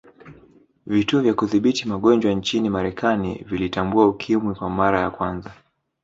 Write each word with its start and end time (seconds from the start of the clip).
vituo 0.87 1.21
vya 1.21 1.33
Kudhibiti 1.33 1.87
magonjwa 1.87 2.31
nchini 2.33 2.69
marekani 2.69 3.45
vilitambua 3.45 4.07
ukimwi 4.07 4.55
kwa 4.55 4.69
mara 4.69 4.99
ya 4.99 5.09
kwanza 5.09 5.51